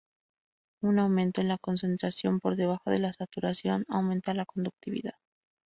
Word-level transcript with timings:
Un 0.81 0.97
aumento 0.97 1.41
en 1.41 1.47
la 1.47 1.59
concentración 1.59 2.39
por 2.39 2.55
debajo 2.55 2.89
de 2.89 2.97
la 2.97 3.13
saturación 3.13 3.85
aumenta 3.87 4.33
la 4.33 4.47
conductividad. 4.47 5.13